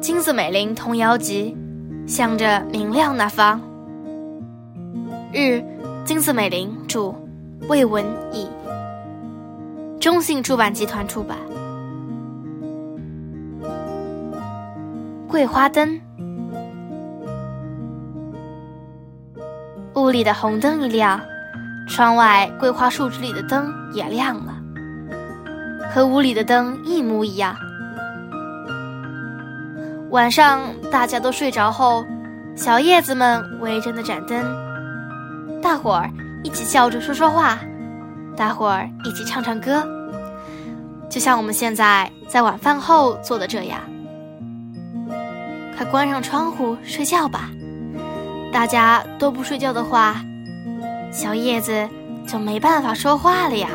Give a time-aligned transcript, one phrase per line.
[0.00, 1.56] 金子美玲童谣集，
[2.06, 3.60] 向着明亮那方。
[5.32, 5.62] 日，
[6.04, 7.14] 金子美玲著，
[7.68, 8.48] 魏文乙，
[10.00, 11.36] 中信出版集团出版。
[15.28, 16.00] 桂花灯，
[19.94, 21.20] 屋里的红灯一亮，
[21.88, 24.57] 窗外桂花树枝里的灯也亮了，
[25.92, 27.56] 和屋里的灯一模一样。
[30.10, 30.60] 晚上
[30.90, 32.04] 大家都睡着后，
[32.56, 34.42] 小叶子们围着那盏灯，
[35.62, 36.10] 大伙儿
[36.42, 37.58] 一起笑着说说话，
[38.36, 39.86] 大伙儿一起唱唱歌，
[41.10, 43.80] 就像我们现在在晚饭后做的这样。
[45.76, 47.50] 快关上窗户睡觉吧，
[48.52, 50.16] 大家都不睡觉的话，
[51.12, 51.88] 小叶子
[52.26, 53.68] 就没办法说话了呀。